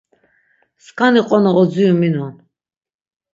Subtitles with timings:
[0.85, 2.33] Skani qona odziru minon.